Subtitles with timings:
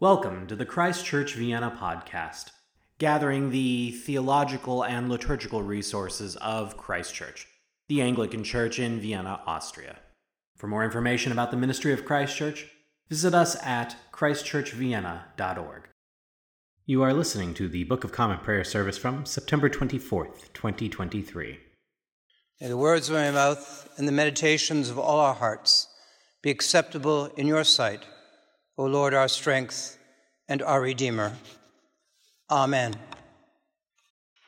[0.00, 2.52] Welcome to the Christ Church Vienna podcast,
[2.96, 7.46] gathering the theological and liturgical resources of Christ Church,
[7.86, 9.98] the Anglican Church in Vienna, Austria.
[10.56, 12.66] For more information about the ministry of Christ Church,
[13.10, 15.88] visit us at christchurchvienna.org.
[16.86, 21.58] You are listening to the Book of Common Prayer service from September 24th, 2023.
[22.58, 25.88] May the words of my mouth and the meditations of all our hearts
[26.40, 28.06] be acceptable in your sight,
[28.80, 29.98] O Lord, our strength
[30.48, 31.36] and our Redeemer.
[32.50, 32.94] Amen.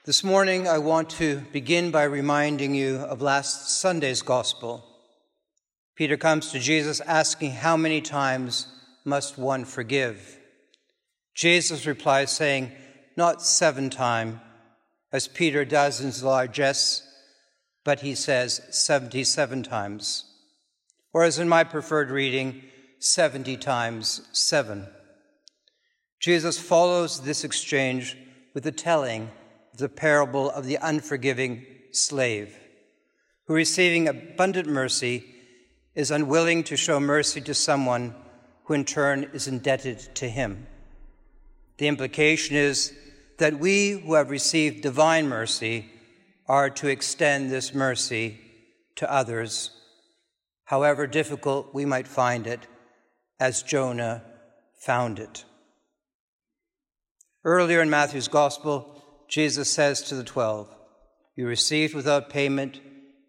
[0.07, 4.87] This morning, I want to begin by reminding you of last Sunday's gospel.
[5.97, 8.69] Peter comes to Jesus asking, How many times
[9.05, 10.39] must one forgive?
[11.35, 12.73] Jesus replies, saying,
[13.19, 14.39] Not seven times,
[15.13, 17.07] as Peter does in his largesse,
[17.85, 20.25] but he says 77 times.
[21.13, 22.63] Or as in my preferred reading,
[23.05, 24.87] 70 times seven.
[26.21, 28.17] Jesus follows this exchange
[28.55, 29.29] with the telling
[29.73, 32.57] of the parable of the unforgiving slave,
[33.47, 35.25] who, receiving abundant mercy,
[35.97, 38.15] is unwilling to show mercy to someone
[38.65, 40.69] who in turn is indebted to him.
[41.79, 42.93] The implication is
[43.39, 45.91] that we who have received divine mercy
[46.47, 48.39] are to extend this mercy
[48.95, 49.71] to others,
[50.67, 52.69] however difficult we might find it,
[53.43, 54.23] as Jonah
[54.79, 55.45] found it.
[57.43, 60.73] Earlier in Matthew's Gospel, Jesus says to the twelve,
[61.35, 62.79] You received without payment,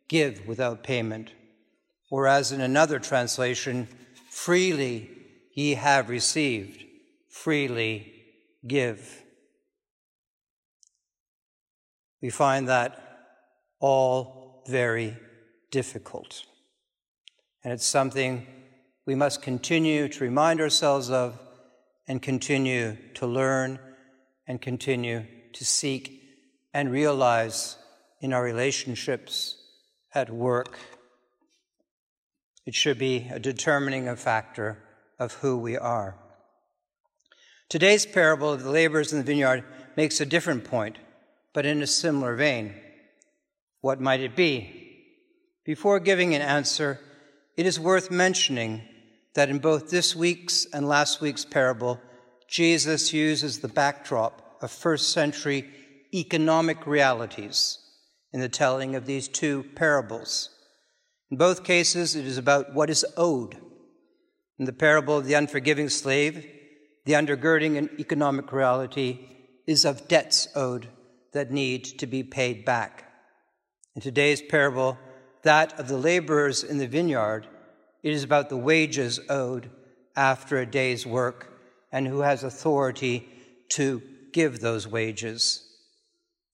[0.08, 1.32] give without payment.
[2.12, 3.88] Whereas in another translation,
[4.30, 5.10] freely
[5.56, 6.84] ye have received,
[7.28, 8.14] freely
[8.68, 9.24] give.
[12.22, 13.00] We find that
[13.80, 15.18] all very
[15.72, 16.44] difficult.
[17.64, 18.46] And it's something
[19.06, 21.38] we must continue to remind ourselves of
[22.08, 23.80] and continue to learn
[24.48, 26.22] and continue to seek
[26.74, 27.78] and realize
[28.22, 29.58] in our relationships
[30.14, 30.78] at work.
[32.66, 34.82] It should be a determining factor
[35.20, 36.16] of who we are.
[37.68, 39.64] Today's parable of the laborers in the vineyard
[39.98, 40.98] makes a different point,
[41.54, 42.74] but in a similar vein.
[43.82, 44.80] What might it be?
[45.66, 47.00] Before giving an answer,
[47.58, 48.84] it is worth mentioning
[49.36, 52.00] that in both this week's and last week's parable,
[52.48, 55.70] Jesus uses the backdrop of first century
[56.14, 57.80] economic realities
[58.32, 60.50] in the telling of these two parables.
[61.32, 63.58] In both cases, it is about what is owed.
[64.60, 66.46] In the parable of the unforgiving slave,
[67.06, 69.28] the undergirding and economic reality
[69.66, 70.88] is of debts owed
[71.34, 73.12] that need to be paid back.
[73.96, 74.98] In today's parable,
[75.44, 77.48] that of the laborers in the vineyard,
[78.04, 79.70] it is about the wages owed
[80.16, 81.60] after a day's work
[81.92, 83.28] and who has authority
[83.70, 84.02] to
[84.34, 85.64] give those wages.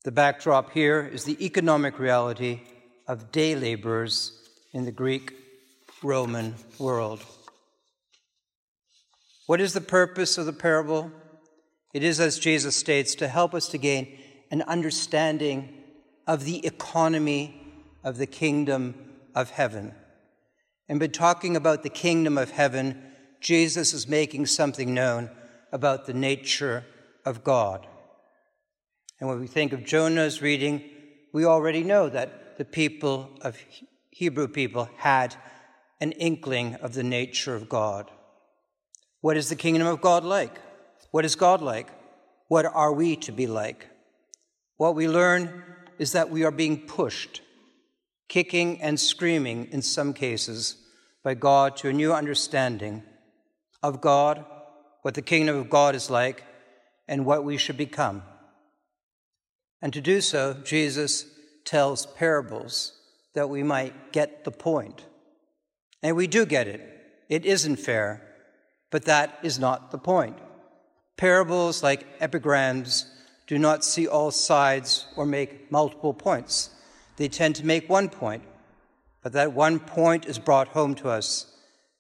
[0.03, 2.61] The backdrop here is the economic reality
[3.07, 4.31] of day laborers
[4.71, 5.33] in the Greek
[6.03, 7.25] Roman world.
[9.47, 11.11] What is the purpose of the parable?
[11.93, 14.15] It is, as Jesus states, to help us to gain
[14.51, 15.73] an understanding
[16.27, 17.59] of the economy
[18.03, 18.93] of the kingdom
[19.33, 19.93] of heaven.
[20.89, 23.01] And by talking about the kingdom of heaven,
[23.39, 25.29] Jesus is making something known
[25.71, 26.83] about the nature
[27.25, 27.87] of God.
[29.19, 30.83] And when we think of Jonah's reading,
[31.31, 33.57] we already know that the people of
[34.09, 35.35] Hebrew people had
[36.01, 38.09] an inkling of the nature of God.
[39.21, 40.59] What is the kingdom of God like?
[41.11, 41.89] What is God like?
[42.47, 43.87] What are we to be like?
[44.77, 45.63] What we learn
[45.99, 47.41] is that we are being pushed,
[48.29, 50.77] kicking and screaming in some cases,
[51.23, 53.03] by God to a new understanding
[53.83, 54.45] of God,
[55.01, 56.43] what the kingdom of God is like,
[57.07, 58.23] and what we should become.
[59.81, 61.25] And to do so, Jesus
[61.65, 62.93] tells parables
[63.33, 65.05] that we might get the point.
[66.01, 66.81] And we do get it.
[67.29, 68.21] It isn't fair,
[68.91, 70.37] but that is not the point.
[71.17, 73.05] Parables, like epigrams,
[73.47, 76.69] do not see all sides or make multiple points.
[77.19, 78.43] They tend to make one point,
[79.21, 81.53] but that one point is brought home to us,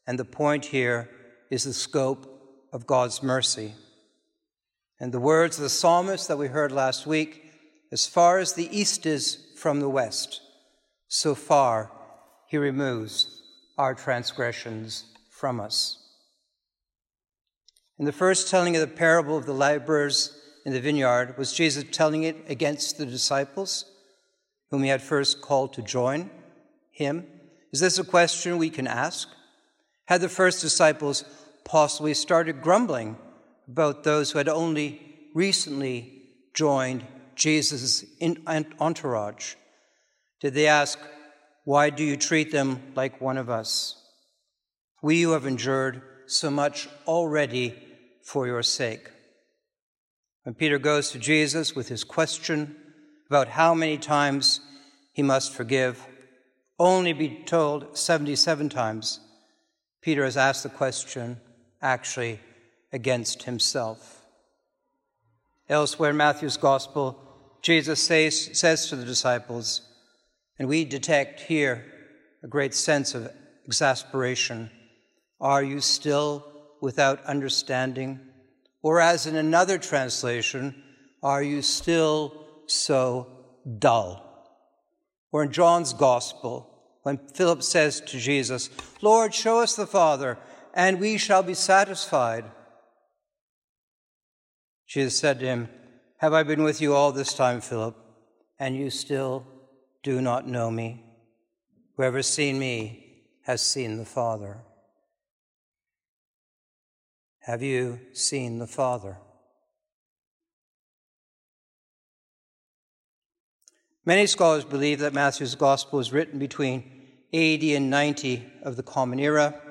[0.07, 1.09] and the point here
[1.51, 2.25] is the scope
[2.71, 3.73] of God's mercy.
[4.97, 7.51] And the words of the psalmist that we heard last week
[7.91, 10.39] as far as the east is from the west,
[11.09, 11.91] so far
[12.47, 13.41] he removes
[13.77, 15.97] our transgressions from us.
[17.97, 21.83] In the first telling of the parable of the laborers in the vineyard, was Jesus
[21.91, 23.83] telling it against the disciples
[24.71, 26.29] whom he had first called to join
[26.91, 27.25] him?
[27.71, 29.29] Is this a question we can ask?
[30.05, 31.23] Had the first disciples
[31.65, 33.17] possibly started grumbling
[33.67, 35.01] about those who had only
[35.33, 36.23] recently
[36.53, 37.05] joined
[37.35, 38.03] Jesus'
[38.79, 39.55] entourage?
[40.41, 40.97] Did they ask,
[41.63, 43.95] Why do you treat them like one of us?
[45.01, 47.75] We who have endured so much already
[48.23, 49.09] for your sake.
[50.43, 52.75] When Peter goes to Jesus with his question
[53.29, 54.59] about how many times
[55.13, 56.07] he must forgive,
[56.79, 59.19] only be told 77 times,
[60.01, 61.39] Peter has asked the question
[61.81, 62.39] actually
[62.91, 64.25] against himself.
[65.67, 67.19] Elsewhere in Matthew's Gospel,
[67.61, 69.81] Jesus says, says to the disciples,
[70.57, 71.85] and we detect here
[72.43, 73.31] a great sense of
[73.65, 74.71] exasperation
[75.39, 76.45] Are you still
[76.81, 78.19] without understanding?
[78.81, 80.83] Or, as in another translation,
[81.21, 82.38] Are you still
[82.71, 83.27] so
[83.77, 84.25] dull?
[85.31, 86.69] Or in John's Gospel,
[87.03, 88.69] when Philip says to Jesus,
[89.01, 90.37] Lord, show us the Father,
[90.73, 92.45] and we shall be satisfied.
[94.87, 95.69] Jesus said to him,
[96.17, 97.95] Have I been with you all this time, Philip,
[98.59, 99.45] and you still
[100.03, 101.05] do not know me?
[101.95, 104.59] Whoever has seen me has seen the Father.
[107.41, 109.17] Have you seen the Father?
[114.09, 116.83] Many scholars believe that Matthew's Gospel was written between
[117.31, 119.61] 80 and 90 of the Common Era,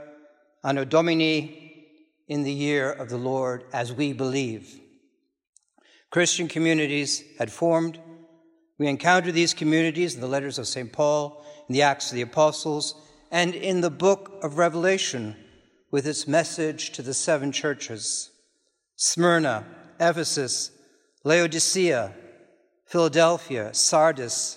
[0.63, 1.89] Anno Domini,
[2.29, 4.79] in the year of the Lord, as we believe.
[6.11, 7.99] Christian communities had formed.
[8.79, 10.93] We encounter these communities in the letters of St.
[10.93, 12.95] Paul, in the Acts of the Apostles,
[13.33, 15.35] and in the book of Revelation
[15.91, 18.31] with its message to the seven churches
[18.95, 19.65] Smyrna,
[19.99, 20.71] Ephesus,
[21.25, 22.15] Laodicea,
[22.89, 24.57] Philadelphia, Sardis,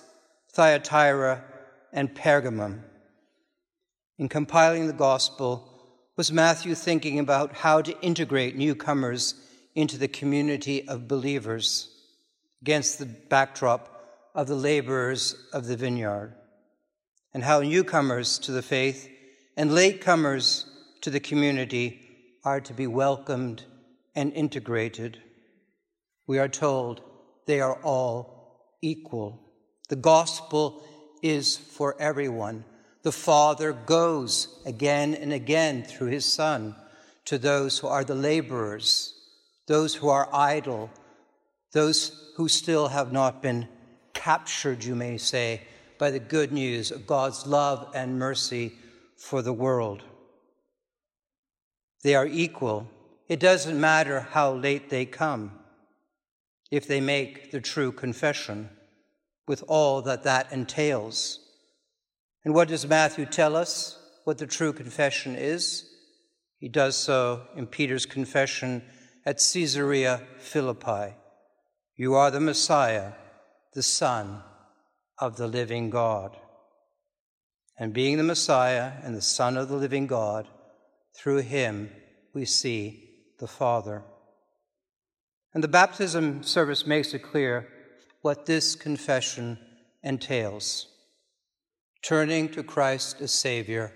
[0.52, 1.44] Thyatira,
[1.92, 2.80] and Pergamum.
[4.18, 5.68] In compiling the gospel,
[6.16, 9.34] was Matthew thinking about how to integrate newcomers
[9.74, 11.90] into the community of believers
[12.62, 13.88] against the backdrop
[14.34, 16.34] of the laborers of the vineyard,
[17.34, 19.10] and how newcomers to the faith
[19.58, 20.64] and latecomers
[21.02, 22.00] to the community
[22.44, 23.64] are to be welcomed
[24.14, 25.18] and integrated.
[26.26, 27.02] We are told
[27.46, 29.40] they are all equal.
[29.88, 30.82] The gospel
[31.22, 32.64] is for everyone.
[33.02, 36.74] The Father goes again and again through his Son
[37.24, 39.14] to those who are the laborers,
[39.66, 40.90] those who are idle,
[41.72, 43.68] those who still have not been
[44.14, 45.62] captured, you may say,
[45.98, 48.72] by the good news of God's love and mercy
[49.16, 50.02] for the world.
[52.02, 52.88] They are equal.
[53.28, 55.52] It doesn't matter how late they come
[56.72, 58.70] if they make the true confession
[59.46, 61.38] with all that that entails.
[62.46, 65.84] And what does Matthew tell us what the true confession is?
[66.58, 68.82] He does so in Peter's confession
[69.26, 71.14] at Caesarea Philippi.
[71.94, 73.12] You are the Messiah,
[73.74, 74.42] the Son
[75.18, 76.38] of the living God.
[77.78, 80.48] And being the Messiah and the Son of the living God,
[81.14, 81.90] through him
[82.32, 83.10] we see
[83.40, 84.04] the Father.
[85.54, 87.68] And the baptism service makes it clear
[88.22, 89.58] what this confession
[90.02, 90.86] entails
[92.02, 93.92] turning to Christ as Savior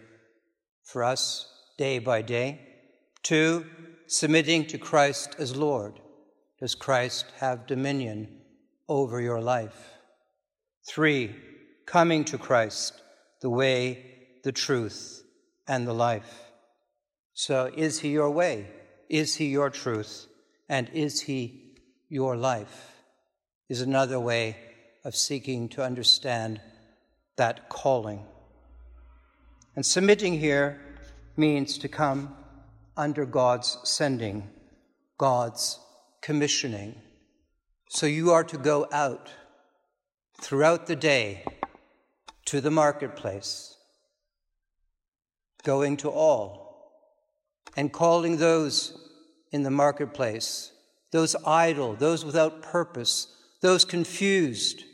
[0.84, 2.60] for us day by day.
[3.22, 3.66] Two,
[4.06, 5.98] submitting to Christ as Lord.
[6.60, 8.40] Does Christ have dominion
[8.88, 9.94] over your life?
[10.88, 11.34] Three,
[11.84, 13.02] coming to Christ,
[13.42, 14.04] the way,
[14.44, 15.24] the truth,
[15.66, 16.44] and the life.
[17.34, 18.68] So, is He your way?
[19.10, 20.28] Is He your truth?
[20.68, 21.74] And is He
[22.08, 22.92] your life?
[23.68, 24.56] Is another way
[25.04, 26.60] of seeking to understand
[27.36, 28.24] that calling.
[29.76, 30.80] And submitting here
[31.36, 32.34] means to come
[32.96, 34.50] under God's sending,
[35.18, 35.78] God's
[36.22, 36.96] commissioning.
[37.88, 39.30] So you are to go out
[40.40, 41.44] throughout the day
[42.46, 43.76] to the marketplace,
[45.62, 46.66] going to all
[47.76, 49.05] and calling those
[49.52, 50.72] in the marketplace,
[51.12, 53.28] those idle, those without purpose,
[53.60, 54.84] those confused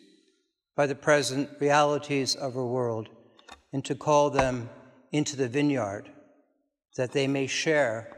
[0.76, 3.08] by the present realities of our world,
[3.72, 4.68] and to call them
[5.10, 6.10] into the vineyard
[6.96, 8.16] that they may share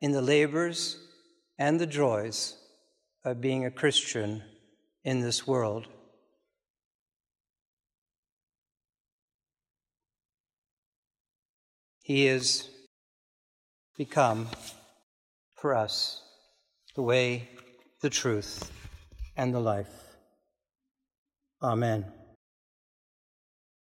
[0.00, 0.98] in the labors
[1.58, 2.56] and the joys
[3.24, 4.42] of being a Christian
[5.04, 5.86] in this world.
[12.02, 12.68] He is
[13.96, 14.48] become
[15.62, 16.20] for us
[16.96, 17.48] the way,
[18.00, 18.72] the truth,
[19.36, 19.94] and the life.
[21.62, 22.04] Amen.